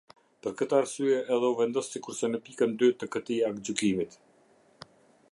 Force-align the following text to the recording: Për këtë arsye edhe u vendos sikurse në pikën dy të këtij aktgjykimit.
Për 0.45 0.53
këtë 0.59 0.77
arsye 0.77 1.19
edhe 1.35 1.51
u 1.51 1.57
vendos 1.59 1.91
sikurse 1.95 2.29
në 2.31 2.39
pikën 2.47 2.73
dy 2.79 2.89
të 3.03 3.09
këtij 3.17 3.37
aktgjykimit. 3.51 4.17